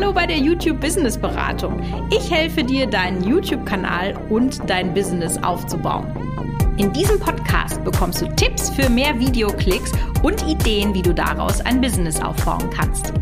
[0.00, 1.82] Hallo bei der YouTube Business Beratung.
[2.12, 6.06] Ich helfe dir, deinen YouTube-Kanal und dein Business aufzubauen.
[6.76, 9.90] In diesem Podcast bekommst du Tipps für mehr Videoklicks
[10.22, 13.12] und Ideen, wie du daraus ein Business aufbauen kannst.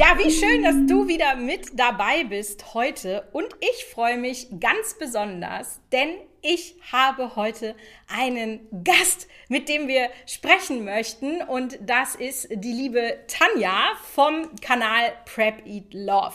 [0.00, 3.28] Ja, wie schön, dass du wieder mit dabei bist heute.
[3.32, 6.08] Und ich freue mich ganz besonders, denn
[6.40, 7.74] ich habe heute
[8.08, 11.42] einen Gast, mit dem wir sprechen möchten.
[11.42, 16.32] Und das ist die liebe Tanja vom Kanal Prep Eat Love.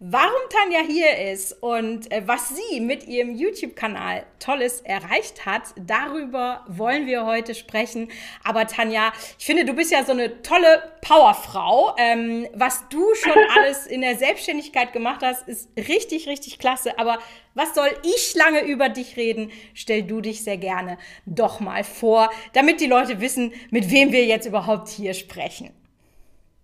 [0.00, 6.64] Warum Tanja hier ist und äh, was sie mit ihrem YouTube-Kanal Tolles erreicht hat, darüber
[6.68, 8.08] wollen wir heute sprechen.
[8.44, 11.96] Aber Tanja, ich finde, du bist ja so eine tolle Powerfrau.
[11.98, 16.96] Ähm, was du schon alles in der Selbstständigkeit gemacht hast, ist richtig, richtig klasse.
[16.96, 17.18] Aber
[17.54, 19.50] was soll ich lange über dich reden?
[19.74, 20.96] Stell du dich sehr gerne
[21.26, 25.72] doch mal vor, damit die Leute wissen, mit wem wir jetzt überhaupt hier sprechen.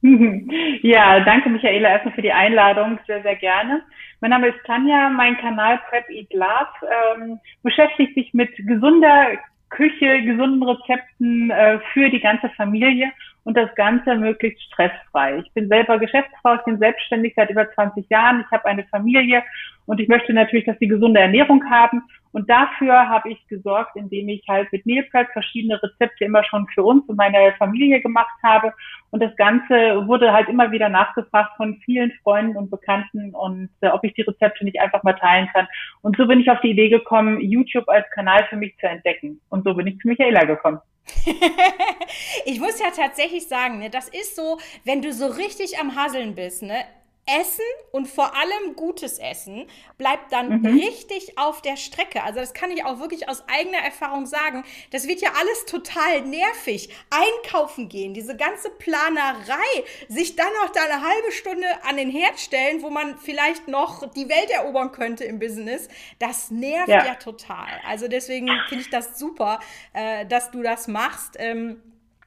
[0.83, 3.83] Ja, danke Michaela erstmal für die Einladung, sehr, sehr gerne.
[4.21, 9.29] Mein Name ist Tanja, mein Kanal Prep Eat Love ähm, beschäftigt sich mit gesunder
[9.71, 13.13] Küche, gesunden Rezepten äh, für die ganze Familie
[13.45, 15.39] und das Ganze möglichst stressfrei.
[15.39, 19.43] Ich bin selber Geschäftsfrau, ich bin selbstständig seit über 20 Jahren, ich habe eine Familie
[19.87, 22.03] und ich möchte natürlich, dass sie gesunde Ernährung haben
[22.35, 26.67] und dafür habe ich gesorgt, indem ich halt mit Meal Prep verschiedene Rezepte immer schon
[26.75, 28.73] für uns und meine Familie gemacht habe.
[29.11, 33.89] Und das Ganze wurde halt immer wieder nachgefragt von vielen Freunden und Bekannten und äh,
[33.89, 35.69] ob ich die Rezepte nicht einfach mal teilen kann.
[36.03, 39.41] Und so bin ich auf die Idee gekommen, YouTube als Kanal für mich zu entdecken.
[39.49, 40.81] Und so bin ich zu Michaela gekommen.
[42.45, 46.35] ich muss ja tatsächlich sagen, ne, das ist so, wenn du so richtig am Hasseln
[46.35, 46.85] bist, ne,
[47.27, 50.67] Essen und vor allem gutes Essen bleibt dann mhm.
[50.67, 52.23] richtig auf der Strecke.
[52.23, 54.63] Also das kann ich auch wirklich aus eigener Erfahrung sagen.
[54.91, 56.91] Das wird ja alles total nervig.
[57.09, 62.39] Einkaufen gehen, diese ganze Planerei, sich dann noch da eine halbe Stunde an den Herd
[62.39, 65.89] stellen, wo man vielleicht noch die Welt erobern könnte im Business,
[66.19, 67.69] das nervt ja, ja total.
[67.87, 69.61] Also deswegen finde ich das super,
[69.95, 71.39] äh, dass du das machst.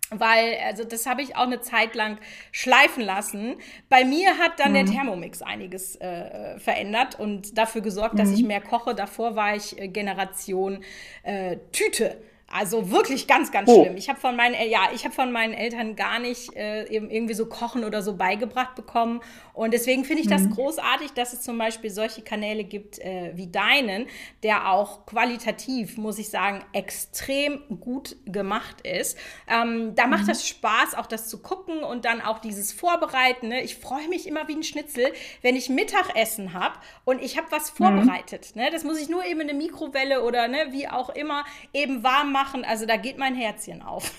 [0.10, 2.18] Weil, also das habe ich auch eine Zeit lang
[2.52, 3.58] schleifen lassen.
[3.90, 4.76] Bei mir hat dann mhm.
[4.76, 8.36] der Thermomix einiges äh, verändert und dafür gesorgt, dass mhm.
[8.36, 8.96] ich mehr koche.
[8.96, 10.84] Davor war ich äh, Generation
[11.24, 12.22] äh, Tüte.
[12.50, 13.84] Also wirklich ganz, ganz oh.
[13.84, 13.98] schlimm.
[13.98, 17.34] Ich habe von meinen, ja, ich habe von meinen Eltern gar nicht äh, eben irgendwie
[17.34, 19.22] so Kochen oder so beigebracht bekommen.
[19.54, 20.52] Und deswegen finde ich das mhm.
[20.52, 24.08] großartig, dass es zum Beispiel solche Kanäle gibt äh, wie deinen,
[24.44, 29.18] der auch qualitativ, muss ich sagen, extrem gut gemacht ist.
[29.50, 30.12] Ähm, da mhm.
[30.12, 33.50] macht das Spaß, auch das zu gucken und dann auch dieses Vorbereiten.
[33.50, 33.62] Ne?
[33.62, 37.74] Ich freue mich immer wie ein Schnitzel, wenn ich Mittagessen habe und ich habe was
[37.74, 37.76] mhm.
[37.78, 38.56] vorbereitet.
[38.56, 38.62] Mhm.
[38.62, 38.70] Ne?
[38.72, 41.44] Das muss ich nur eben in eine Mikrowelle oder ne, wie auch immer
[41.74, 42.64] eben warm machen machen.
[42.66, 44.12] Also da geht mein Herzchen auf.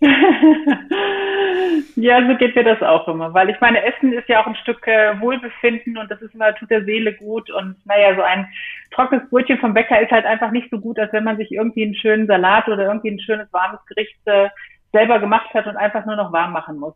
[1.96, 4.56] ja, so geht mir das auch immer, weil ich meine, Essen ist ja auch ein
[4.56, 8.46] Stück äh, Wohlbefinden und das ist immer, tut der Seele gut und naja, so ein
[8.90, 11.84] trockenes Brötchen vom Bäcker ist halt einfach nicht so gut, als wenn man sich irgendwie
[11.84, 14.50] einen schönen Salat oder irgendwie ein schönes warmes Gericht äh,
[14.92, 16.94] selber gemacht hat und einfach nur noch warm machen muss.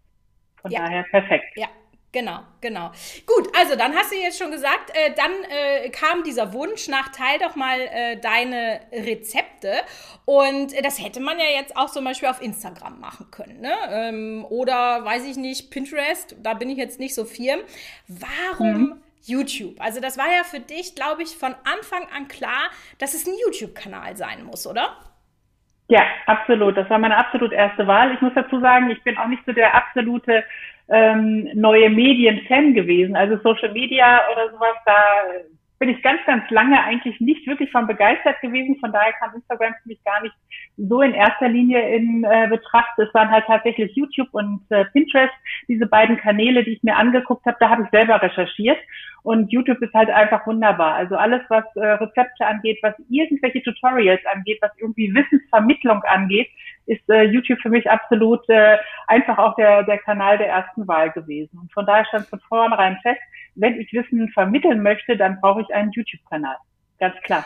[0.61, 0.81] Von ja.
[0.81, 1.57] daher perfekt.
[1.57, 1.69] Ja,
[2.11, 2.91] Genau, genau.
[3.27, 7.11] Gut, also dann hast du jetzt schon gesagt, äh, dann äh, kam dieser Wunsch nach,
[7.11, 9.75] teil doch mal äh, deine Rezepte.
[10.25, 13.61] Und äh, das hätte man ja jetzt auch zum Beispiel auf Instagram machen können.
[13.61, 13.75] Ne?
[13.91, 17.61] Ähm, oder, weiß ich nicht, Pinterest, da bin ich jetzt nicht so firm.
[18.07, 19.03] Warum mhm.
[19.25, 19.79] YouTube?
[19.79, 23.35] Also das war ja für dich, glaube ich, von Anfang an klar, dass es ein
[23.45, 24.97] YouTube-Kanal sein muss, oder?
[25.89, 26.77] Ja, absolut.
[26.77, 28.13] Das war meine absolut erste Wahl.
[28.13, 30.45] Ich muss dazu sagen, ich bin auch nicht so der absolute
[30.89, 33.17] ähm, neue Medien-Fan gewesen.
[33.17, 34.95] Also Social Media oder sowas, da
[35.79, 38.77] bin ich ganz, ganz lange eigentlich nicht wirklich von begeistert gewesen.
[38.81, 40.35] Von daher kam Instagram für mich gar nicht
[40.79, 42.99] so in erster Linie in äh, Betracht.
[42.99, 45.35] Es waren halt tatsächlich YouTube und äh, Pinterest,
[45.67, 47.57] diese beiden Kanäle, die ich mir angeguckt habe.
[47.59, 48.79] Da habe ich selber recherchiert.
[49.25, 50.95] Und YouTube ist halt einfach wunderbar.
[50.95, 56.49] Also alles, was äh, Rezepte angeht, was irgendwelche Tutorials angeht, was irgendwie Wissensvermittlung angeht,
[56.87, 58.79] ist äh, YouTube für mich absolut äh,
[59.09, 61.59] einfach auch der, der Kanal der ersten Wahl gewesen.
[61.59, 63.21] Und von daher stand von vornherein fest,
[63.57, 66.57] wenn ich Wissen vermitteln möchte, dann brauche ich einen YouTube-Kanal.
[67.01, 67.45] Ganz klar.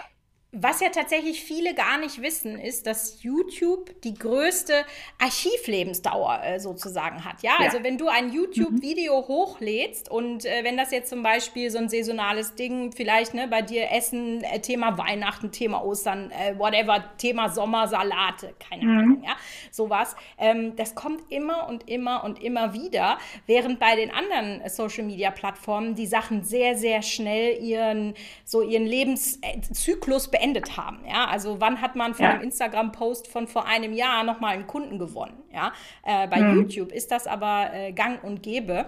[0.55, 4.85] Was ja tatsächlich viele gar nicht wissen, ist, dass YouTube die größte
[5.19, 7.43] Archivlebensdauer äh, sozusagen hat.
[7.43, 7.53] Ja?
[7.59, 7.65] ja?
[7.65, 9.29] also wenn du ein YouTube-Video mhm.
[9.29, 13.63] hochlädst und äh, wenn das jetzt zum Beispiel so ein saisonales Ding, vielleicht ne, bei
[13.63, 18.99] dir Essen, äh, Thema Weihnachten, Thema Ostern, äh, whatever, Thema Sommer, Salate, keine mhm.
[18.99, 19.37] Ahnung, ja,
[19.71, 23.17] sowas, ähm, das kommt immer und immer und immer wieder,
[23.47, 28.13] während bei den anderen Social-Media-Plattformen die Sachen sehr, sehr schnell ihren,
[28.45, 30.99] so ihren Lebenszyklus beenden beendet haben.
[31.07, 31.27] Ja?
[31.27, 32.31] Also wann hat man von ja.
[32.33, 35.43] einem Instagram-Post von vor einem Jahr nochmal einen Kunden gewonnen?
[35.53, 35.73] Ja?
[36.05, 36.57] Äh, bei mhm.
[36.57, 38.87] YouTube ist das aber äh, gang und gäbe.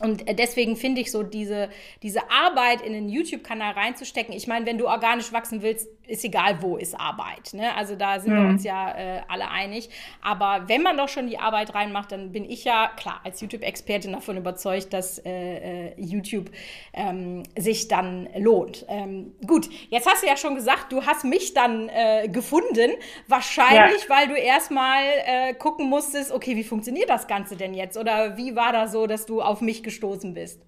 [0.00, 1.68] Und äh, deswegen finde ich so diese,
[2.02, 4.34] diese Arbeit in den YouTube-Kanal reinzustecken.
[4.34, 7.54] Ich meine, wenn du organisch wachsen willst, ist egal, wo ist Arbeit.
[7.54, 7.74] Ne?
[7.74, 8.42] Also da sind mhm.
[8.42, 9.88] wir uns ja äh, alle einig.
[10.20, 14.12] Aber wenn man doch schon die Arbeit reinmacht, dann bin ich ja, klar, als YouTube-Expertin
[14.12, 16.50] davon überzeugt, dass äh, äh, YouTube
[16.92, 18.84] ähm, sich dann lohnt.
[18.88, 22.90] Ähm, gut, jetzt hast du ja schon gesagt, du hast mich dann äh, gefunden.
[23.28, 24.08] Wahrscheinlich, ja.
[24.08, 27.96] weil du erstmal äh, gucken musstest, okay, wie funktioniert das Ganze denn jetzt?
[27.96, 30.60] Oder wie war das so, dass du auf mich gestoßen bist?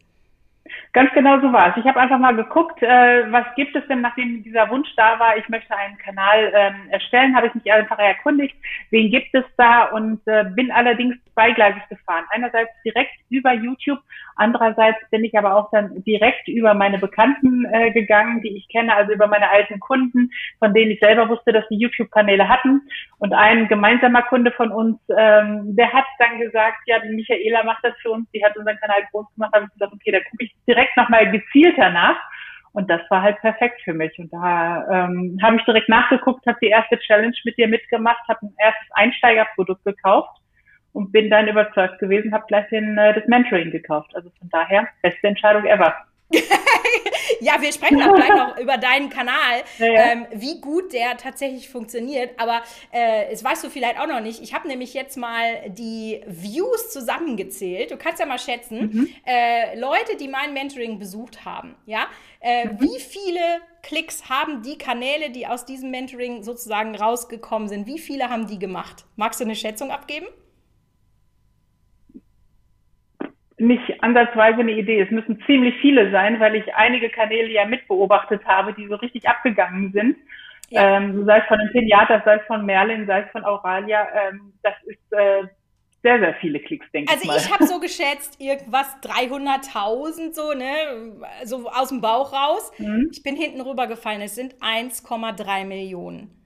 [0.93, 1.77] Ganz genau so war es.
[1.79, 5.39] Ich habe einfach mal geguckt, äh, was gibt es denn, nachdem dieser Wunsch da war,
[5.39, 8.55] ich möchte einen Kanal ähm, erstellen, habe ich mich einfach erkundigt,
[8.91, 12.25] wen gibt es da und äh, bin allerdings zweigleisig gefahren.
[12.31, 13.99] Einerseits direkt über YouTube,
[14.37, 18.95] andererseits bin ich aber auch dann direkt über meine Bekannten äh, gegangen, die ich kenne,
[18.95, 22.83] also über meine alten Kunden, von denen ich selber wusste, dass die YouTube-Kanäle hatten.
[23.19, 27.85] Und ein gemeinsamer Kunde von uns, ähm, der hat dann gesagt, ja, die Michaela macht
[27.85, 30.45] das für uns, die hat unseren Kanal groß gemacht, habe ich gesagt, okay, da gucke
[30.45, 32.17] ich direkt nochmal gezielter nach.
[32.75, 34.19] Und das war halt perfekt für mich.
[34.19, 38.47] Und da ähm, habe ich direkt nachgeguckt, habe die erste Challenge mit dir mitgemacht, habe
[38.47, 40.42] ein erstes Einsteigerprodukt gekauft
[40.93, 44.15] und bin dann überzeugt gewesen, habe gleich den, äh, das Mentoring gekauft.
[44.15, 45.95] Also von daher, beste Entscheidung ever.
[47.41, 50.13] ja, wir sprechen auch gleich noch über deinen Kanal, ja, ja.
[50.13, 52.31] Ähm, wie gut der tatsächlich funktioniert.
[52.39, 52.63] Aber
[52.93, 54.43] äh, es weißt du vielleicht auch noch nicht.
[54.43, 57.91] Ich habe nämlich jetzt mal die Views zusammengezählt.
[57.91, 59.09] Du kannst ja mal schätzen, mhm.
[59.27, 62.07] äh, Leute, die mein Mentoring besucht haben, ja,
[62.41, 62.81] äh, mhm.
[62.81, 63.41] wie viele
[63.83, 67.87] Klicks haben die Kanäle, die aus diesem Mentoring sozusagen rausgekommen sind?
[67.87, 69.05] Wie viele haben die gemacht?
[69.17, 70.27] Magst du eine Schätzung abgeben?
[73.63, 75.01] Nicht ansatzweise eine Idee.
[75.01, 79.29] Es müssen ziemlich viele sein, weil ich einige Kanäle ja mitbeobachtet habe, die so richtig
[79.29, 80.17] abgegangen sind.
[80.69, 80.97] Ja.
[80.97, 84.07] Ähm, sei es von den Pinata, sei es von Merlin, sei es von Auralia.
[84.15, 85.45] Ähm, das ist äh,
[86.03, 87.35] sehr, sehr viele Klicks, denke also ich mal.
[87.35, 92.73] Also ich habe so geschätzt, irgendwas 300.000 so, ne, so aus dem Bauch raus.
[92.79, 93.11] Mhm.
[93.13, 94.21] Ich bin hinten rübergefallen.
[94.23, 96.42] Es sind 1,3 Millionen.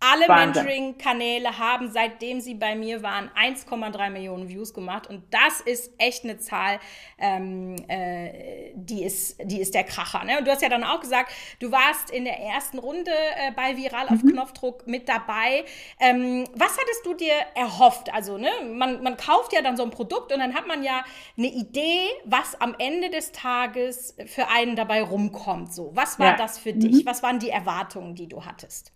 [0.00, 5.08] Alle Mentoring-Kanäle haben, seitdem sie bei mir waren, 1,3 Millionen Views gemacht.
[5.08, 6.78] Und das ist echt eine Zahl,
[7.18, 10.22] ähm, äh, die, ist, die ist der Kracher.
[10.24, 10.38] Ne?
[10.38, 13.76] Und du hast ja dann auch gesagt, du warst in der ersten Runde äh, bei
[13.76, 14.32] Viral auf mhm.
[14.32, 15.64] Knopfdruck mit dabei.
[15.98, 18.12] Ähm, was hattest du dir erhofft?
[18.14, 21.04] Also, ne, man, man kauft ja dann so ein Produkt und dann hat man ja
[21.36, 25.72] eine Idee, was am Ende des Tages für einen dabei rumkommt.
[25.72, 26.36] So, was war ja.
[26.36, 26.80] das für mhm.
[26.80, 27.06] dich?
[27.06, 28.92] Was waren die Erwartungen, die du hattest?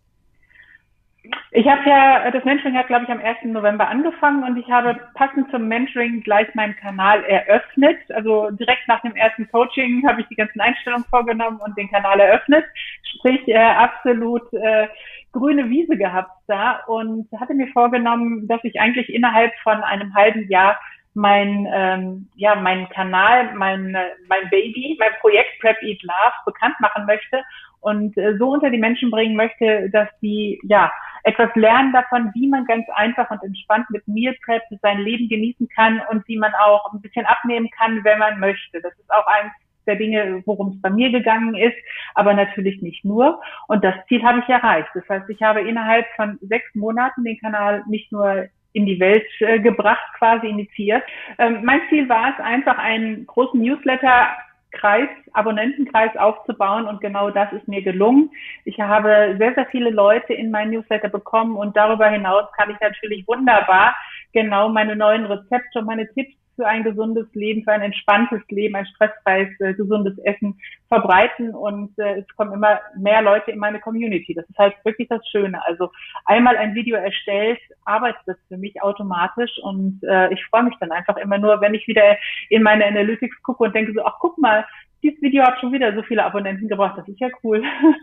[1.53, 3.45] Ich habe ja, das Mentoring hat, glaube ich, am 1.
[3.45, 7.99] November angefangen und ich habe passend zum Mentoring gleich meinen Kanal eröffnet.
[8.11, 12.19] Also direkt nach dem ersten Coaching habe ich die ganzen Einstellungen vorgenommen und den Kanal
[12.19, 12.65] eröffnet.
[13.03, 14.89] Sprich, äh, absolut äh,
[15.31, 20.49] grüne Wiese gehabt da und hatte mir vorgenommen, dass ich eigentlich innerhalb von einem halben
[20.49, 20.79] Jahr
[21.15, 23.97] mein, ähm, ja, meinen Kanal, mein,
[24.29, 27.43] mein Baby, mein Projekt Prep Eat Love bekannt machen möchte
[27.81, 30.91] und äh, so unter die Menschen bringen möchte, dass die, ja,
[31.25, 35.69] etwas lernen davon, wie man ganz einfach und entspannt mit Meal Prep sein Leben genießen
[35.69, 38.81] kann und wie man auch ein bisschen abnehmen kann, wenn man möchte.
[38.81, 39.53] Das ist auch eins
[39.87, 41.77] der Dinge, worum es bei mir gegangen ist,
[42.15, 43.41] aber natürlich nicht nur.
[43.67, 44.89] Und das Ziel habe ich erreicht.
[44.95, 49.27] Das heißt, ich habe innerhalb von sechs Monaten den Kanal nicht nur in die Welt
[49.41, 51.03] äh, gebracht, quasi initiiert.
[51.39, 54.29] Ähm, mein Ziel war es, einfach einen großen Newsletter
[54.73, 58.31] Kreis, Abonnentenkreis aufzubauen und genau das ist mir gelungen.
[58.65, 62.81] Ich habe sehr, sehr viele Leute in mein Newsletter bekommen und darüber hinaus kann ich
[62.81, 63.95] natürlich wunderbar
[64.33, 68.77] genau meine neuen Rezepte und meine Tipps für ein gesundes Leben, für ein entspanntes Leben,
[68.77, 70.59] ein stressfreies, äh, gesundes Essen
[70.89, 74.35] verbreiten und äh, es kommen immer mehr Leute in meine Community.
[74.35, 75.65] Das ist halt wirklich das Schöne.
[75.67, 75.91] Also
[76.27, 80.93] einmal ein Video erstellt, arbeitet das für mich automatisch und äh, ich freue mich dann
[80.93, 82.17] einfach immer nur, wenn ich wieder
[82.51, 84.67] in meine Analytics gucke und denke so, ach guck mal,
[85.03, 86.97] dieses Video hat schon wieder so viele Abonnenten gebracht.
[86.97, 87.63] Das ist ja cool.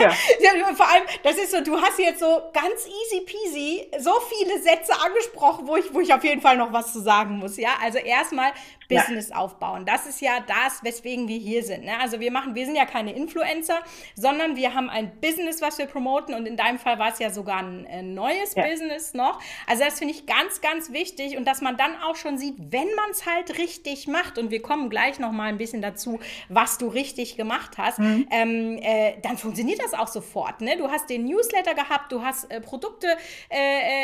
[0.00, 0.10] ja.
[0.40, 0.74] ja.
[0.74, 4.92] Vor allem, das ist so, du hast jetzt so ganz easy peasy so viele Sätze
[5.04, 7.56] angesprochen, wo ich, wo ich auf jeden Fall noch was zu sagen muss.
[7.56, 8.50] Ja, also erstmal
[8.88, 9.36] Business ja.
[9.36, 9.84] aufbauen.
[9.84, 11.84] Das ist ja das, weswegen wir hier sind.
[11.84, 11.98] Ne?
[12.00, 13.78] Also wir machen, wir sind ja keine Influencer,
[14.14, 16.34] sondern wir haben ein Business, was wir promoten.
[16.34, 18.66] Und in deinem Fall war es ja sogar ein, ein neues ja.
[18.66, 19.40] Business noch.
[19.66, 22.88] Also das finde ich ganz, ganz wichtig und dass man dann auch schon sieht, wenn
[22.94, 24.38] man es halt richtig macht.
[24.38, 27.98] Und wir kommen gleich noch mal ein bisschen dazu, was du richtig gemacht hast.
[27.98, 28.28] Mhm.
[28.30, 30.60] Ähm, äh, dann funktioniert das auch sofort.
[30.60, 30.76] Ne?
[30.76, 33.08] Du hast den Newsletter gehabt, du hast äh, Produkte
[33.50, 33.56] äh,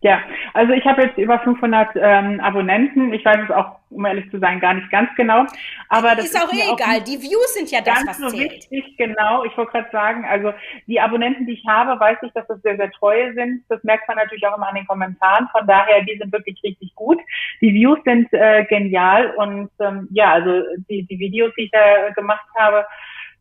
[0.00, 0.22] Ja,
[0.54, 3.12] also ich habe jetzt über 500 ähm, Abonnenten.
[3.12, 5.44] Ich weiß es auch, um ehrlich zu sein, gar nicht ganz genau.
[5.88, 7.00] Aber das ist, ist auch egal.
[7.02, 8.70] Die Views sind ja das, was so zählt.
[8.70, 9.42] Wichtig, genau.
[9.44, 10.52] Ich wollte gerade sagen, also
[10.86, 13.64] die Abonnenten, die ich habe, weiß ich, dass das sehr, sehr treue sind.
[13.68, 15.48] Das merkt man natürlich auch immer an den Kommentaren.
[15.50, 17.18] Von daher, die sind wirklich richtig gut.
[17.60, 22.10] Die Views sind äh, genial und ähm, ja, also die, die Videos, die ich da
[22.10, 22.86] gemacht habe,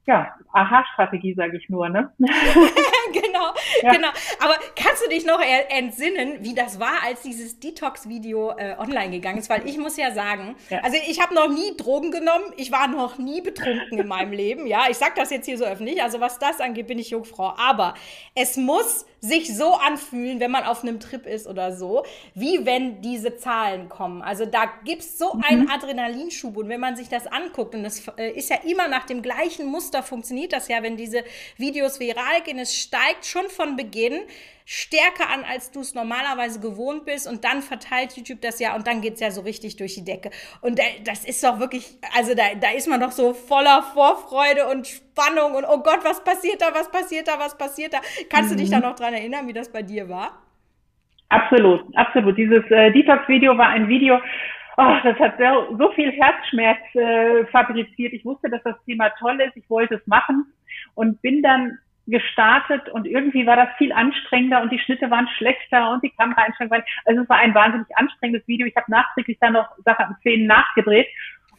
[0.07, 2.11] ja, Aha-Strategie, sage ich nur, ne?
[2.17, 3.91] genau, ja.
[3.91, 4.07] genau.
[4.41, 9.37] Aber kannst du dich noch entsinnen, wie das war, als dieses Detox-Video äh, online gegangen
[9.37, 9.49] ist?
[9.49, 10.79] Weil ich muss ja sagen, ja.
[10.79, 14.65] also ich habe noch nie Drogen genommen, ich war noch nie betrunken in meinem Leben,
[14.65, 14.85] ja.
[14.89, 17.53] Ich sage das jetzt hier so öffentlich, also was das angeht, bin ich Jungfrau.
[17.57, 17.93] Aber
[18.33, 22.03] es muss sich so anfühlen, wenn man auf einem Trip ist oder so,
[22.35, 24.21] wie wenn diese Zahlen kommen.
[24.21, 25.43] Also da gibt es so mhm.
[25.43, 29.05] einen Adrenalinschub und wenn man sich das anguckt, und das äh, ist ja immer nach
[29.05, 31.23] dem gleichen Muster funktioniert das ja, wenn diese
[31.57, 34.21] Videos viral gehen, es steigt schon von Beginn
[34.69, 37.25] stärker an, als du es normalerweise gewohnt bist.
[37.25, 40.03] Und dann verteilt YouTube das ja und dann geht es ja so richtig durch die
[40.03, 40.29] Decke.
[40.61, 44.85] Und das ist doch wirklich, also da, da ist man doch so voller Vorfreude und
[44.85, 47.99] Spannung und oh Gott, was passiert da, was passiert da, was passiert da.
[48.29, 48.57] Kannst mhm.
[48.57, 48.83] du dich da mhm.
[48.83, 50.43] noch dran erinnern, wie das bei dir war?
[51.29, 52.37] Absolut, absolut.
[52.37, 54.19] Dieses äh, Detox-Video war ein Video,
[54.77, 58.11] oh, das hat so, so viel Herzschmerz äh, fabriziert.
[58.11, 59.55] Ich wusste, dass das Thema toll ist.
[59.55, 60.45] Ich wollte es machen
[60.93, 65.91] und bin dann gestartet und irgendwie war das viel anstrengender und die Schnitte waren schlechter
[65.91, 68.65] und die Kameraeinstellungen waren, also es war ein wahnsinnig anstrengendes Video.
[68.65, 71.07] Ich habe nachträglich dann noch Sachen, Szenen nachgedreht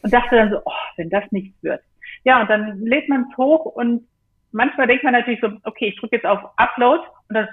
[0.02, 1.82] und dachte dann so, oh, wenn das nichts wird.
[2.24, 4.06] Ja, und dann lädt man es hoch und
[4.52, 7.48] manchmal denkt man natürlich so, okay, ich drücke jetzt auf Upload und das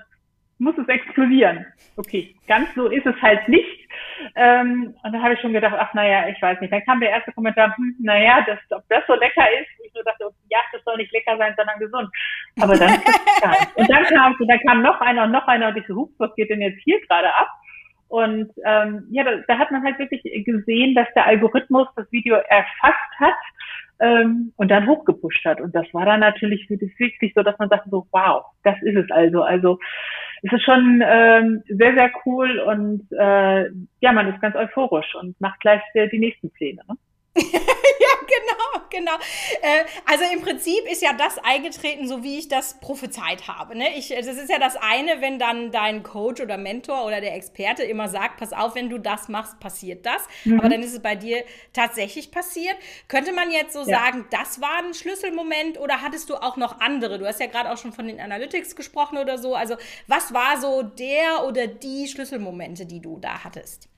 [0.57, 1.65] muss es explodieren.
[1.97, 3.89] Okay, ganz so ist es halt nicht.
[4.35, 6.71] Ähm, und da habe ich schon gedacht, ach naja, ich weiß nicht.
[6.71, 9.67] Dann kam der erste Kommentar, hm, naja, das, ob das so lecker ist.
[9.85, 12.09] Ich nur dachte, ja, das soll nicht lecker sein, sondern gesund.
[12.61, 12.91] Aber dann,
[13.75, 16.13] und dann kam und dann kam noch einer und noch einer und ich so, hups,
[16.17, 17.49] was geht denn jetzt hier gerade ab?
[18.07, 22.35] Und ähm, ja, da, da hat man halt wirklich gesehen, dass der Algorithmus das Video
[22.35, 23.35] erfasst hat
[23.99, 25.61] ähm, und dann hochgepusht hat.
[25.61, 29.11] Und das war dann natürlich wirklich so, dass man sagte so, wow, das ist es
[29.11, 29.41] also.
[29.41, 29.79] Also
[30.45, 33.65] es ist schon ähm, sehr, sehr cool und äh,
[33.99, 36.81] ja, man ist ganz euphorisch und macht gleich die, die nächsten Pläne.
[36.87, 36.95] Ne?
[37.37, 39.15] ja, genau, genau.
[39.61, 43.77] Äh, also im Prinzip ist ja das eingetreten, so wie ich das prophezeit habe.
[43.77, 43.97] Ne?
[43.97, 47.83] Ich, das ist ja das eine, wenn dann dein Coach oder Mentor oder der Experte
[47.83, 50.21] immer sagt, pass auf, wenn du das machst, passiert das.
[50.45, 50.59] Mhm.
[50.59, 52.75] Aber dann ist es bei dir tatsächlich passiert.
[53.09, 53.99] Könnte man jetzt so ja.
[53.99, 57.19] sagen, das war ein Schlüsselmoment oder hattest du auch noch andere?
[57.19, 59.55] Du hast ja gerade auch schon von den Analytics gesprochen oder so.
[59.55, 59.75] Also
[60.07, 63.89] was war so der oder die Schlüsselmomente, die du da hattest?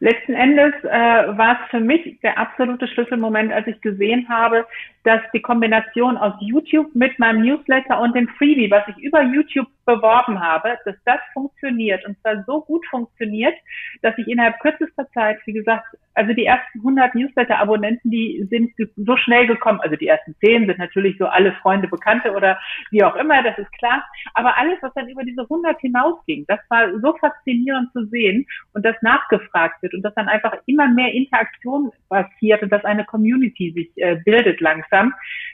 [0.00, 4.66] Letzten Endes äh, war es für mich der absolute Schlüsselmoment, als ich gesehen habe,
[5.04, 9.68] dass die Kombination aus YouTube mit meinem Newsletter und dem Freebie, was ich über YouTube
[9.86, 13.54] beworben habe, dass das funktioniert und zwar so gut funktioniert,
[14.02, 19.16] dass ich innerhalb kürzester Zeit, wie gesagt, also die ersten 100 Newsletter-Abonnenten, die sind so
[19.16, 22.58] schnell gekommen, also die ersten 10 sind natürlich so alle Freunde, Bekannte oder
[22.90, 24.04] wie auch immer, das ist klar,
[24.34, 28.84] aber alles, was dann über diese 100 hinausging, das war so faszinierend zu sehen und
[28.84, 33.72] dass nachgefragt wird und dass dann einfach immer mehr Interaktion passiert und dass eine Community
[33.72, 34.89] sich äh, bildet langsam.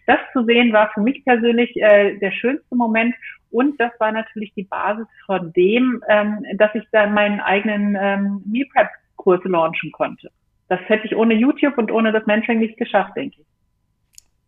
[0.06, 3.14] Das zu sehen war für mich persönlich äh, der schönste Moment
[3.50, 8.42] und das war natürlich die Basis von dem, ähm, dass ich dann meinen eigenen ähm,
[8.44, 10.30] Meal Prep Kurs launchen konnte.
[10.68, 13.46] Das hätte ich ohne YouTube und ohne das Mentoring nicht geschafft, denke ich.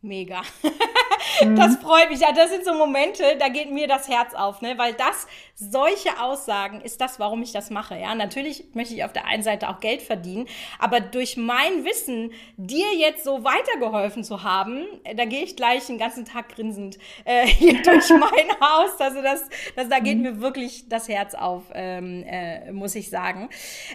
[0.02, 0.40] Mega.
[1.56, 2.20] Das freut mich.
[2.20, 4.76] Ja, das sind so Momente, da geht mir das Herz auf, ne?
[4.76, 7.96] Weil das, solche Aussagen ist das, warum ich das mache.
[7.96, 10.46] Ja, natürlich möchte ich auf der einen Seite auch Geld verdienen,
[10.78, 15.86] aber durch mein Wissen, dir jetzt so weitergeholfen zu haben, äh, da gehe ich gleich
[15.86, 19.00] den ganzen Tag grinsend äh, hier durch mein Haus.
[19.00, 20.22] Also das, das, da geht mhm.
[20.22, 23.48] mir wirklich das Herz auf, ähm, äh, muss ich sagen.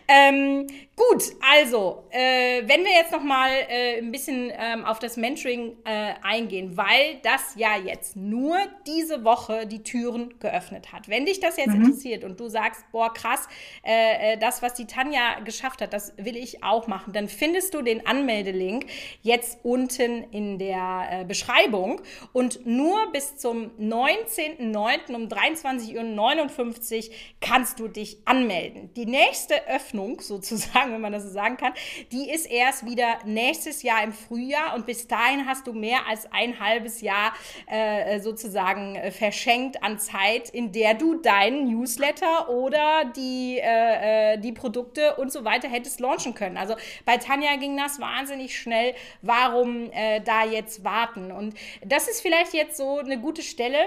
[0.07, 1.23] Ähm, gut,
[1.53, 6.13] also, äh, wenn wir jetzt noch mal äh, ein bisschen ähm, auf das Mentoring äh,
[6.21, 11.07] eingehen, weil das ja jetzt nur diese Woche die Türen geöffnet hat.
[11.07, 11.85] Wenn dich das jetzt mhm.
[11.85, 13.47] interessiert und du sagst, boah, krass,
[13.83, 17.73] äh, äh, das, was die Tanja geschafft hat, das will ich auch machen, dann findest
[17.73, 18.85] du den Anmeldelink
[19.21, 22.01] jetzt unten in der äh, Beschreibung
[22.33, 25.15] und nur bis zum 19.09.
[25.15, 28.93] um 23.59 Uhr kannst du dich anmelden.
[28.95, 31.73] Die nächste Öffnung sozusagen, wenn man das so sagen kann,
[32.11, 36.31] die ist erst wieder nächstes Jahr im Frühjahr und bis dahin hast du mehr als
[36.31, 37.22] ein halbes Jahr
[37.67, 44.37] äh, sozusagen äh, verschenkt an Zeit, in der du deinen Newsletter oder die, äh, äh,
[44.37, 46.57] die Produkte und so weiter hättest launchen können.
[46.57, 46.75] Also
[47.05, 48.93] bei Tanja ging das wahnsinnig schnell.
[49.21, 51.31] Warum äh, da jetzt warten?
[51.31, 53.77] Und das ist vielleicht jetzt so eine gute Stelle,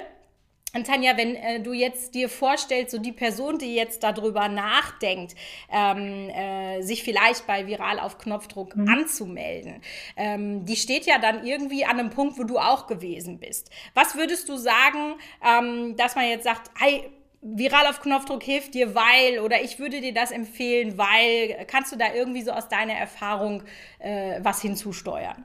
[0.77, 5.35] und Tanja, wenn äh, du jetzt dir vorstellst, so die Person, die jetzt darüber nachdenkt,
[5.73, 8.89] ähm, äh, sich vielleicht bei Viral auf Knopfdruck mhm.
[8.89, 9.81] anzumelden,
[10.17, 13.71] ähm, die steht ja dann irgendwie an einem Punkt, wo du auch gewesen bist.
[13.95, 17.11] Was würdest du sagen, ähm, dass man jetzt sagt, hey,
[17.43, 21.97] Viral auf Knopfdruck hilft dir, weil, oder ich würde dir das empfehlen, weil, kannst du
[21.97, 23.63] da irgendwie so aus deiner Erfahrung
[23.99, 25.45] äh, was hinzusteuern?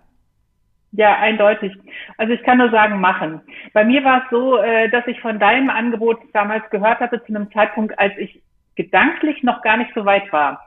[0.93, 1.71] Ja, eindeutig.
[2.17, 3.41] Also ich kann nur sagen, machen.
[3.73, 7.33] Bei mir war es so, äh, dass ich von deinem Angebot damals gehört hatte zu
[7.33, 8.41] einem Zeitpunkt, als ich
[8.75, 10.61] gedanklich noch gar nicht so weit war.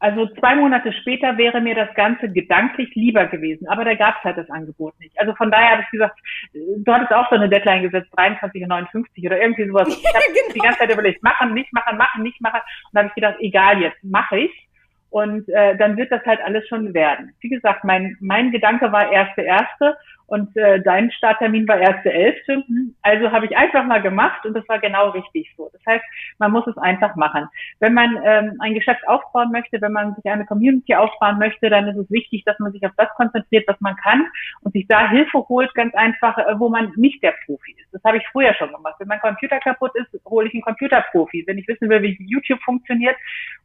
[0.00, 4.24] Also zwei Monate später wäre mir das Ganze gedanklich lieber gewesen, aber da gab es
[4.24, 5.18] halt das Angebot nicht.
[5.18, 6.16] Also von daher habe ich gesagt,
[6.52, 9.88] du hattest auch so eine Deadline gesetzt, 23,59 oder irgendwie sowas.
[9.88, 10.54] Ich habe genau.
[10.54, 12.60] die ganze Zeit überlegt, machen, nicht machen, machen, nicht machen.
[12.60, 14.68] Und dann habe ich gedacht, egal jetzt, mache ich.
[15.10, 17.34] Und äh, dann wird das halt alles schon werden.
[17.40, 19.96] Wie gesagt, mein, mein Gedanke war erste erste
[20.28, 22.62] und äh, dein Starttermin war erste elfte.
[23.00, 25.70] Also habe ich einfach mal gemacht und das war genau richtig so.
[25.72, 26.04] Das heißt,
[26.38, 27.48] man muss es einfach machen.
[27.80, 31.88] Wenn man ähm, ein Geschäft aufbauen möchte, wenn man sich eine Community aufbauen möchte, dann
[31.88, 34.26] ist es wichtig, dass man sich auf das konzentriert, was man kann
[34.60, 37.88] und sich da Hilfe holt, ganz einfach, äh, wo man nicht der Profi ist.
[37.92, 38.96] Das habe ich früher schon gemacht.
[38.98, 41.44] Wenn mein Computer kaputt ist, hole ich einen Computerprofi.
[41.46, 43.16] Wenn ich wissen will, wie YouTube funktioniert,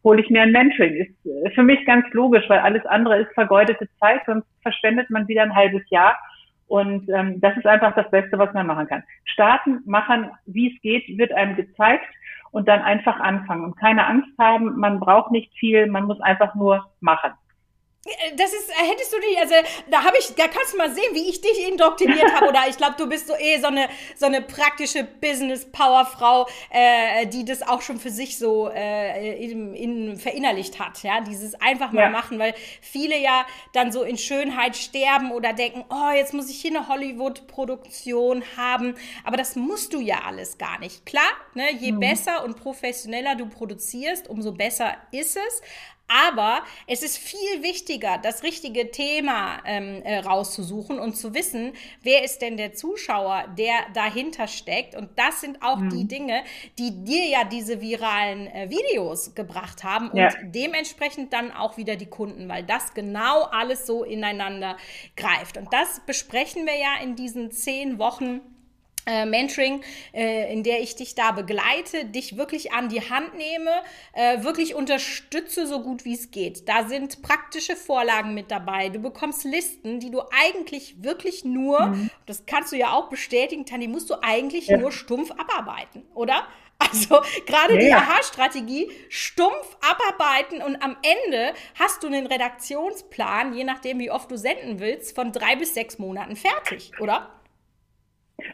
[0.05, 0.95] hole ich mir ein Mentoring.
[0.95, 5.27] Ist äh, für mich ganz logisch, weil alles andere ist vergeudete Zeit, sonst verschwendet man
[5.27, 6.17] wieder ein halbes Jahr.
[6.67, 9.03] Und ähm, das ist einfach das Beste, was man machen kann.
[9.25, 12.05] Starten, machen, wie es geht, wird einem gezeigt
[12.51, 14.79] und dann einfach anfangen und keine Angst haben.
[14.79, 17.31] Man braucht nicht viel, man muss einfach nur machen.
[18.05, 19.55] Äh, das ist, äh, hättest du dich, also
[19.89, 22.47] da habe ich, da kannst du mal sehen, wie ich dich indoktriniert habe.
[22.47, 27.45] Oder ich glaube, du bist so eh so eine, so eine praktische Business-Powerfrau, äh, die
[27.45, 31.01] das auch schon für sich so äh, in, in, verinnerlicht hat.
[31.03, 32.09] Ja, dieses einfach mal ja.
[32.09, 36.59] machen, weil viele ja dann so in Schönheit sterben oder denken, oh, jetzt muss ich
[36.61, 38.95] hier eine Hollywood-Produktion haben.
[39.23, 41.05] Aber das musst du ja alles gar nicht.
[41.05, 41.99] Klar, ne, je mhm.
[42.01, 45.61] besser und professioneller du produzierst, umso besser ist es.
[46.07, 52.23] Aber es ist viel wichtiger, das richtige Thema ähm, äh, rauszusuchen und zu wissen, wer
[52.23, 54.95] ist denn der Zuschauer, der dahinter steckt.
[54.95, 55.89] Und das sind auch mhm.
[55.89, 56.43] die Dinge,
[56.77, 60.29] die dir ja diese viralen äh, Videos gebracht haben und ja.
[60.43, 64.77] dementsprechend dann auch wieder die Kunden, weil das genau alles so ineinander
[65.15, 65.57] greift.
[65.57, 68.41] Und das besprechen wir ja in diesen zehn Wochen
[69.05, 73.71] äh, Mentoring, äh, in der ich dich da begleite, dich wirklich an die Hand nehme,
[74.13, 76.67] äh, wirklich unterstütze so gut wie es geht.
[76.69, 78.89] Da sind praktische Vorlagen mit dabei.
[78.89, 82.09] Du bekommst Listen, die du eigentlich wirklich nur, mhm.
[82.25, 84.77] das kannst du ja auch bestätigen, Tani, musst du eigentlich ja.
[84.77, 86.47] nur stumpf abarbeiten, oder?
[86.79, 93.63] Also gerade ja, die Aha-Strategie stumpf abarbeiten und am Ende hast du einen Redaktionsplan, je
[93.63, 97.29] nachdem wie oft du senden willst, von drei bis sechs Monaten fertig, oder?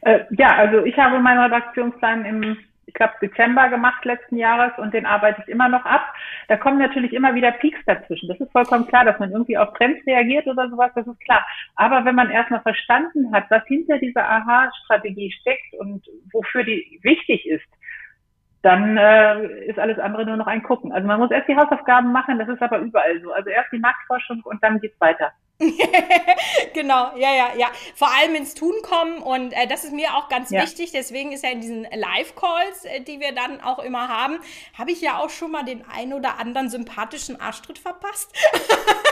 [0.02, 4.94] Äh, ja, also ich habe meinen Redaktionsplan im, ich glaube, Dezember gemacht letzten Jahres und
[4.94, 6.14] den arbeite ich immer noch ab.
[6.48, 8.30] Da kommen natürlich immer wieder Peaks dazwischen.
[8.30, 11.46] Das ist vollkommen klar, dass man irgendwie auf Trends reagiert oder sowas, das ist klar.
[11.76, 17.46] Aber wenn man erstmal verstanden hat, was hinter dieser Aha-Strategie steckt und wofür die wichtig
[17.48, 17.66] ist,
[18.62, 20.92] dann äh, ist alles andere nur noch ein Gucken.
[20.92, 23.32] Also man muss erst die Hausaufgaben machen, das ist aber überall so.
[23.32, 25.32] Also erst die Marktforschung und dann geht's weiter.
[26.74, 27.68] genau, ja, ja, ja.
[27.94, 30.62] Vor allem ins Tun kommen und äh, das ist mir auch ganz ja.
[30.62, 30.92] wichtig.
[30.92, 34.40] Deswegen ist ja in diesen Live-Calls, äh, die wir dann auch immer haben,
[34.78, 38.32] habe ich ja auch schon mal den ein oder anderen sympathischen Arschtritt verpasst.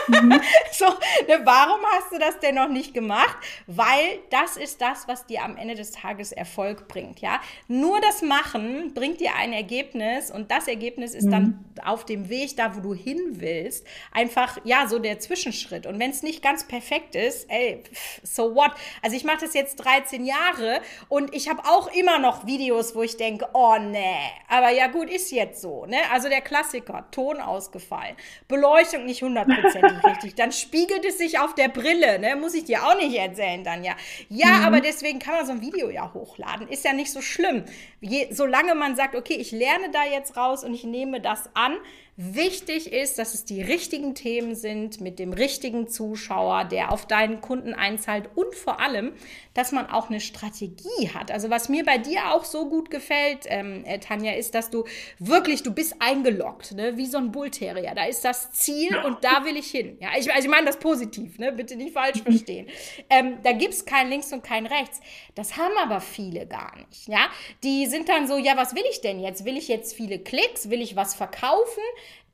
[0.08, 0.40] Mhm.
[0.72, 3.36] so, ne, warum hast du das denn noch nicht gemacht?
[3.66, 7.40] Weil das ist das, was dir am Ende des Tages Erfolg bringt, ja.
[7.66, 11.30] Nur das Machen bringt dir ein Ergebnis und das Ergebnis ist mhm.
[11.30, 15.86] dann auf dem Weg da, wo du hin willst, einfach ja so der Zwischenschritt.
[15.86, 17.82] Und wenn es nicht nicht ganz perfekt ist, ey,
[18.22, 18.70] so what?
[19.02, 23.02] Also ich mache das jetzt 13 Jahre und ich habe auch immer noch Videos, wo
[23.02, 24.16] ich denke, oh nee,
[24.48, 25.98] aber ja gut, ist jetzt so, ne?
[26.12, 31.68] Also der Klassiker, Ton ausgefallen, Beleuchtung nicht hundertprozentig richtig, dann spiegelt es sich auf der
[31.68, 32.36] Brille, ne?
[32.36, 33.96] Muss ich dir auch nicht erzählen dann ja.
[34.28, 34.64] Ja, mhm.
[34.66, 37.64] aber deswegen kann man so ein Video ja hochladen, ist ja nicht so schlimm.
[38.00, 41.76] Je, solange man sagt, okay, ich lerne da jetzt raus und ich nehme das an,
[42.20, 47.40] Wichtig ist, dass es die richtigen Themen sind mit dem richtigen Zuschauer, der auf deinen
[47.40, 49.12] Kunden einzahlt und vor allem,
[49.54, 51.30] dass man auch eine Strategie hat.
[51.30, 54.82] Also was mir bei dir auch so gut gefällt, ähm, äh, Tanja, ist, dass du
[55.20, 56.96] wirklich, du bist eingeloggt, ne?
[56.96, 57.94] wie so ein Bullterrier.
[57.94, 59.96] Da ist das Ziel und da will ich hin.
[60.00, 61.52] Ja, ich, also ich meine das positiv, ne?
[61.52, 62.66] bitte nicht falsch verstehen.
[63.10, 65.00] Ähm, da gibt es kein Links und kein Rechts.
[65.36, 67.06] Das haben aber viele gar nicht.
[67.06, 67.28] Ja,
[67.62, 69.44] die sind dann so, ja, was will ich denn jetzt?
[69.44, 70.68] Will ich jetzt viele Klicks?
[70.68, 71.84] Will ich was verkaufen?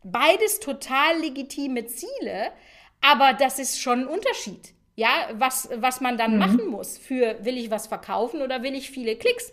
[0.02, 2.52] Beides total legitime Ziele,
[3.00, 4.74] aber das ist schon ein Unterschied.
[4.96, 6.38] Ja, was, was man dann mhm.
[6.38, 9.52] machen muss für, will ich was verkaufen oder will ich viele Klicks?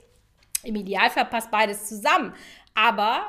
[0.64, 2.34] Im Idealfall passt beides zusammen.
[2.76, 3.24] Aber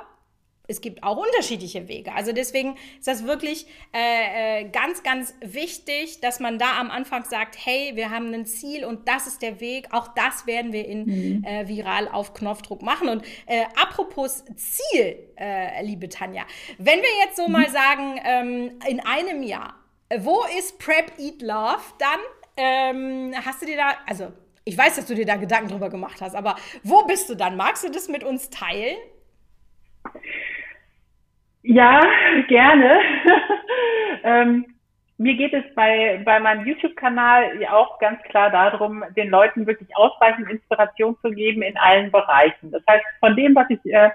[0.68, 2.12] es gibt auch unterschiedliche Wege.
[2.14, 7.24] Also deswegen ist das wirklich äh, äh, ganz, ganz wichtig, dass man da am Anfang
[7.24, 9.88] sagt, hey, wir haben ein Ziel und das ist der Weg.
[9.92, 11.44] Auch das werden wir in mhm.
[11.44, 13.08] äh, viral auf Knopfdruck machen.
[13.08, 16.44] Und äh, apropos Ziel, äh, liebe Tanja,
[16.78, 17.52] wenn wir jetzt so mhm.
[17.52, 19.74] mal sagen, ähm, in einem Jahr,
[20.18, 22.20] wo ist Prep Eat Love dann?
[22.56, 24.30] Ähm, hast du dir da, also
[24.64, 27.56] ich weiß, dass du dir da Gedanken drüber gemacht hast, aber wo bist du dann?
[27.56, 28.96] Magst du das mit uns teilen?
[31.62, 32.00] Ja,
[32.48, 32.98] gerne.
[34.24, 34.66] ähm,
[35.22, 39.88] mir geht es bei, bei meinem YouTube-Kanal ja auch ganz klar darum, den Leuten wirklich
[39.96, 42.72] ausreichend Inspiration zu geben in allen Bereichen.
[42.72, 44.10] Das heißt, von dem, was ich äh,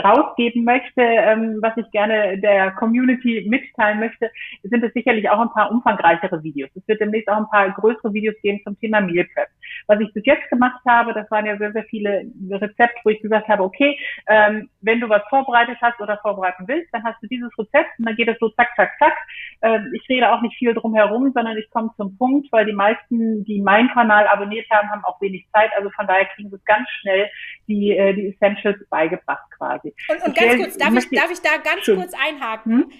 [0.00, 4.30] rausgeben möchte, ähm, was ich gerne der Community mitteilen möchte,
[4.62, 6.68] sind es sicherlich auch ein paar umfangreichere Videos.
[6.76, 9.48] Es wird demnächst auch ein paar größere Videos geben zum Thema Meal Prep.
[9.86, 13.22] Was ich bis jetzt gemacht habe, das waren ja sehr, sehr viele Rezepte, wo ich
[13.22, 17.26] gesagt habe, okay, ähm, wenn du was vorbereitet hast oder vorbereiten willst, dann hast du
[17.26, 19.16] dieses Rezept und dann geht es so zack, zack, zack.
[19.62, 22.72] Ähm, ich rede auch nicht viel drum herum, sondern ich komme zum Punkt, weil die
[22.72, 25.70] meisten, die meinen Kanal abonniert haben, haben auch wenig Zeit.
[25.76, 27.30] Also von daher kriegen sie ganz schnell
[27.68, 29.94] die, äh, die Essentials beigebracht quasi.
[30.08, 32.72] Und, und ganz kurz, darf ich, darf ich da ganz kurz einhaken?
[32.72, 32.92] Hm?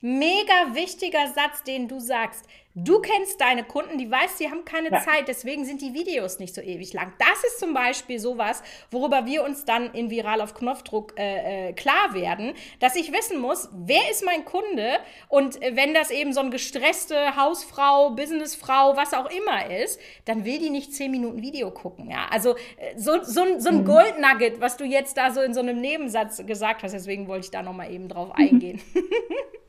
[0.00, 2.46] Mega wichtiger Satz, den du sagst.
[2.76, 5.00] Du kennst deine Kunden, die weißt, sie haben keine ja.
[5.00, 7.12] Zeit, deswegen sind die Videos nicht so ewig lang.
[7.18, 11.72] Das ist zum Beispiel sowas, worüber wir uns dann in Viral auf Knopfdruck äh, äh,
[11.72, 16.32] klar werden, dass ich wissen muss, wer ist mein Kunde und äh, wenn das eben
[16.32, 21.42] so eine gestresste Hausfrau, Businessfrau, was auch immer ist, dann will die nicht zehn Minuten
[21.42, 22.08] Video gucken.
[22.08, 22.28] Ja?
[22.30, 23.84] Also äh, so, so, so ein mhm.
[23.84, 27.50] Goldnugget, was du jetzt da so in so einem Nebensatz gesagt hast, deswegen wollte ich
[27.50, 28.80] da nochmal eben drauf eingehen.
[28.94, 29.02] Mhm.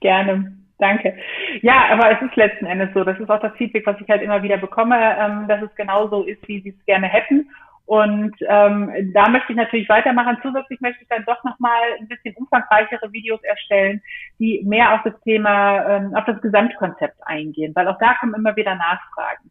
[0.00, 0.52] Gerne.
[0.78, 1.16] Danke.
[1.62, 3.04] Ja, aber es ist letzten Endes so.
[3.04, 6.08] Das ist auch das Feedback, was ich halt immer wieder bekomme, ähm, dass es genau
[6.08, 7.48] so ist, wie sie es gerne hätten.
[7.86, 10.38] Und ähm, da möchte ich natürlich weitermachen.
[10.42, 14.02] Zusätzlich möchte ich dann doch nochmal ein bisschen umfangreichere Videos erstellen,
[14.38, 18.56] die mehr auf das Thema, ähm, auf das Gesamtkonzept eingehen, weil auch da kommen immer
[18.56, 19.50] wieder Nachfragen.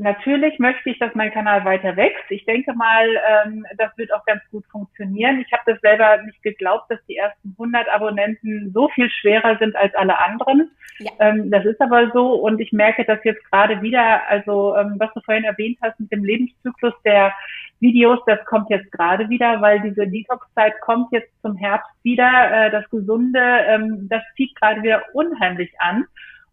[0.00, 2.30] Natürlich möchte ich, dass mein Kanal weiter wächst.
[2.30, 3.04] Ich denke mal,
[3.44, 5.40] ähm, das wird auch ganz gut funktionieren.
[5.40, 9.74] Ich habe das selber nicht geglaubt, dass die ersten 100 Abonnenten so viel schwerer sind
[9.74, 10.70] als alle anderen.
[11.00, 11.10] Ja.
[11.18, 15.12] Ähm, das ist aber so und ich merke das jetzt gerade wieder, also ähm, was
[15.14, 17.34] du vorhin erwähnt hast mit dem Lebenszyklus der
[17.80, 22.50] Videos, das kommt jetzt gerade wieder, weil diese Detox-Zeit kommt jetzt zum Herbst wieder.
[22.52, 26.04] Äh, das Gesunde, ähm, das zieht gerade wieder unheimlich an.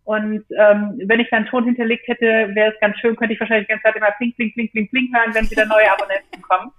[0.06, 3.66] Und ähm, wenn ich dann Ton hinterlegt hätte, wäre es ganz schön, könnte ich wahrscheinlich
[3.68, 6.72] die ganze Zeit immer pling, pling, pling, pling, pling hören, wenn wieder neue Abonnenten kommen.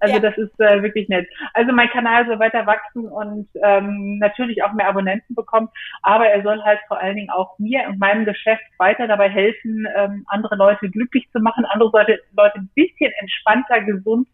[0.00, 0.20] Also ja.
[0.20, 1.28] das ist äh, wirklich nett.
[1.54, 5.68] Also mein Kanal soll weiter wachsen und ähm, natürlich auch mehr Abonnenten bekommen,
[6.02, 9.86] aber er soll halt vor allen Dingen auch mir und meinem Geschäft weiter dabei helfen,
[9.96, 14.26] ähm, andere Leute glücklich zu machen, andere Leute, Leute ein bisschen entspannter, gesund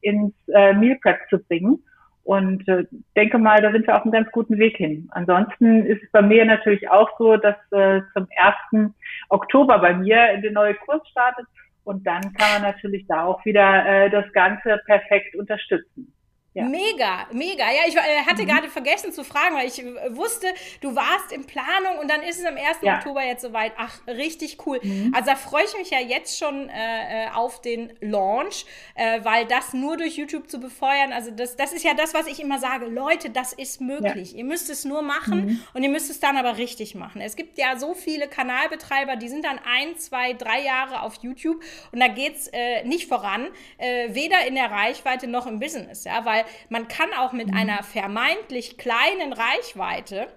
[0.00, 1.82] ins äh, Meal Prep zu bringen.
[2.26, 2.84] Und äh,
[3.14, 5.08] denke mal, da sind wir auf einem ganz guten Weg hin.
[5.12, 8.26] Ansonsten ist es bei mir natürlich auch so, dass äh, zum
[8.72, 8.90] 1.
[9.28, 11.46] Oktober bei mir der neue Kurs startet
[11.84, 16.12] und dann kann man natürlich da auch wieder äh, das Ganze perfekt unterstützen.
[16.56, 16.64] Ja.
[16.64, 17.70] Mega, mega.
[17.70, 18.46] Ja, ich äh, hatte mhm.
[18.46, 20.46] gerade vergessen zu fragen, weil ich äh, wusste,
[20.80, 22.78] du warst in Planung und dann ist es am 1.
[22.80, 22.96] Ja.
[22.96, 23.72] Oktober jetzt soweit.
[23.76, 24.80] Ach, richtig cool.
[24.82, 25.12] Mhm.
[25.14, 28.64] Also da freue ich mich ja jetzt schon äh, äh, auf den Launch,
[28.94, 32.26] äh, weil das nur durch YouTube zu befeuern, also das, das ist ja das, was
[32.26, 32.86] ich immer sage.
[32.86, 34.32] Leute, das ist möglich.
[34.32, 34.38] Ja.
[34.38, 35.62] Ihr müsst es nur machen mhm.
[35.74, 37.20] und ihr müsst es dann aber richtig machen.
[37.20, 41.62] Es gibt ja so viele Kanalbetreiber, die sind dann ein, zwei, drei Jahre auf YouTube
[41.92, 42.50] und da geht es
[42.84, 47.48] nicht voran, weder in der Reichweite noch im Business, ja, weil man kann auch mit
[47.48, 47.56] mhm.
[47.56, 50.28] einer vermeintlich kleinen Reichweite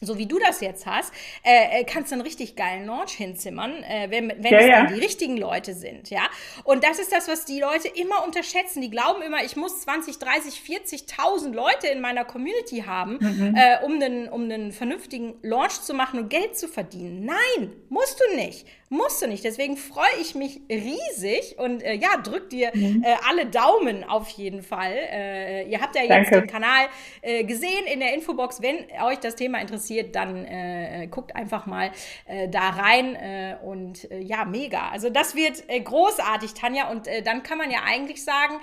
[0.00, 1.12] so wie du das jetzt hast,
[1.44, 4.86] äh, äh, kannst du einen richtig geilen Launch hinzimmern, äh, wenn, wenn ja, es dann
[4.86, 4.86] ja.
[4.86, 6.22] die richtigen Leute sind, ja.
[6.64, 8.80] Und das ist das, was die Leute immer unterschätzen.
[8.80, 13.54] Die glauben immer, ich muss 20, 30, 40.000 Leute in meiner Community haben, mhm.
[13.54, 17.26] äh, um, einen, um einen vernünftigen Launch zu machen und Geld zu verdienen.
[17.26, 18.66] Nein, musst du nicht.
[18.92, 19.44] Musst du nicht.
[19.44, 23.04] Deswegen freue ich mich riesig und äh, ja, drück dir mhm.
[23.06, 24.92] äh, alle Daumen auf jeden Fall.
[24.92, 26.40] Äh, ihr habt ja jetzt Danke.
[26.40, 26.88] den Kanal
[27.22, 28.62] äh, gesehen in der Infobox.
[28.62, 31.92] Wenn euch das Thema interessiert, dann äh, guckt einfach mal
[32.26, 33.16] äh, da rein
[33.62, 34.88] und ja, mega.
[34.88, 36.90] Also das wird großartig, Tanja.
[36.90, 38.54] Und dann kann man ja eigentlich sagen,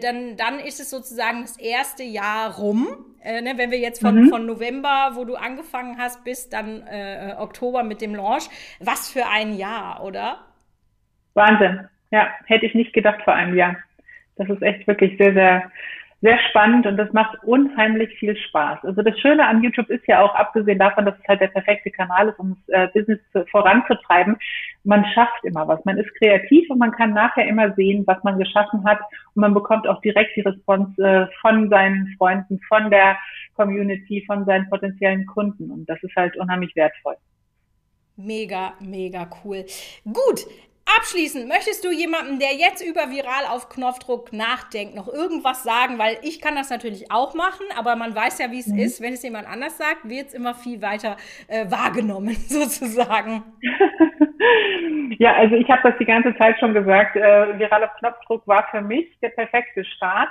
[0.00, 3.14] dann, dann ist es sozusagen das erste Jahr rum.
[3.24, 4.28] Äh, ne, wenn wir jetzt von, mhm.
[4.28, 9.26] von November, wo du angefangen hast, bis dann äh, Oktober mit dem Launch, was für
[9.26, 10.38] ein Jahr, oder?
[11.34, 11.88] Wahnsinn.
[12.10, 13.76] Ja, hätte ich nicht gedacht vor einem Jahr.
[14.36, 15.70] Das ist echt wirklich sehr, sehr
[16.24, 18.82] sehr spannend und das macht unheimlich viel Spaß.
[18.82, 21.90] Also das Schöne an YouTube ist ja auch, abgesehen davon, dass es halt der perfekte
[21.90, 24.38] Kanal ist, um das äh, Business zu, voranzutreiben,
[24.84, 25.84] man schafft immer was.
[25.84, 29.00] Man ist kreativ und man kann nachher immer sehen, was man geschaffen hat
[29.34, 33.18] und man bekommt auch direkt die Response äh, von seinen Freunden, von der
[33.54, 37.16] Community, von seinen potenziellen Kunden und das ist halt unheimlich wertvoll.
[38.16, 39.64] Mega, mega cool.
[40.04, 40.46] Gut,
[40.98, 45.98] Abschließend, möchtest du jemandem, der jetzt über viral auf Knopfdruck nachdenkt, noch irgendwas sagen?
[45.98, 48.78] Weil ich kann das natürlich auch machen, aber man weiß ja, wie es mhm.
[48.78, 49.00] ist.
[49.00, 51.16] Wenn es jemand anders sagt, wird es immer viel weiter
[51.48, 53.44] äh, wahrgenommen, sozusagen.
[55.18, 57.16] ja, also ich habe das die ganze Zeit schon gesagt.
[57.16, 60.30] Äh, viral auf Knopfdruck war für mich der perfekte Start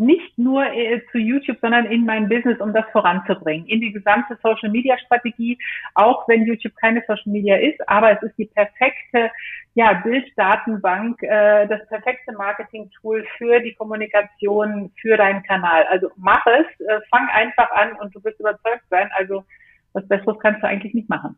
[0.00, 4.38] nicht nur äh, zu YouTube, sondern in mein Business, um das voranzubringen, in die gesamte
[4.42, 5.58] Social Media Strategie,
[5.94, 9.30] auch wenn YouTube keine Social Media ist, aber es ist die perfekte
[9.74, 15.84] ja, Bilddatenbank, äh, das perfekte Marketing-Tool für die Kommunikation, für deinen Kanal.
[15.90, 19.08] Also mach es, äh, fang einfach an und du wirst überzeugt sein.
[19.16, 19.44] Also
[19.92, 21.36] was Besseres kannst du eigentlich nicht machen.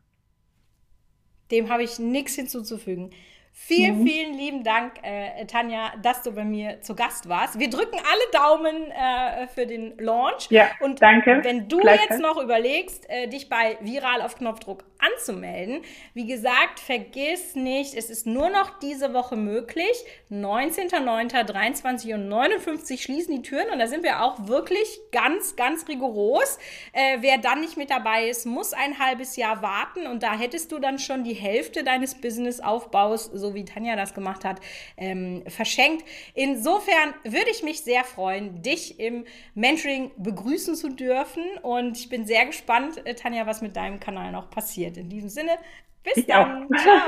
[1.51, 3.11] Dem habe ich nichts hinzuzufügen.
[3.55, 4.07] Vielen, mhm.
[4.07, 7.59] vielen lieben Dank, äh, Tanja, dass du bei mir zu Gast warst.
[7.59, 10.47] Wir drücken alle Daumen äh, für den Launch.
[10.49, 11.39] Ja, und danke.
[11.43, 15.83] wenn du jetzt noch überlegst, äh, dich bei Viral auf Knopfdruck anzumelden,
[16.15, 20.03] wie gesagt, vergiss nicht, es ist nur noch diese Woche möglich.
[20.31, 26.57] 19.09.23 und 59 schließen die Türen und da sind wir auch wirklich ganz, ganz rigoros.
[26.91, 30.71] Äh, wer dann nicht mit dabei ist, muss ein halbes Jahr warten und da hättest
[30.71, 34.59] du dann schon die Hälfte deines Businessaufbaus so wie Tanja das gemacht hat,
[34.97, 36.03] ähm, verschenkt.
[36.33, 41.43] Insofern würde ich mich sehr freuen, dich im Mentoring begrüßen zu dürfen.
[41.61, 44.97] Und ich bin sehr gespannt, äh, Tanja, was mit deinem Kanal noch passiert.
[44.97, 45.57] In diesem Sinne,
[46.03, 46.63] bis ich dann.
[46.63, 46.77] Auch.
[46.77, 46.99] Ciao.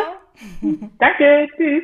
[1.00, 1.84] Danke, tschüss.